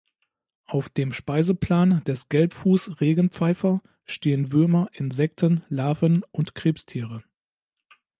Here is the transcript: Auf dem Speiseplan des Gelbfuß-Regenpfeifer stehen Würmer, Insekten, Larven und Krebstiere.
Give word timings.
Auf 0.65 0.89
dem 0.89 1.13
Speiseplan 1.13 2.03
des 2.05 2.27
Gelbfuß-Regenpfeifer 2.27 3.81
stehen 4.07 4.51
Würmer, 4.51 4.89
Insekten, 4.93 5.63
Larven 5.69 6.23
und 6.31 6.55
Krebstiere. 6.55 7.23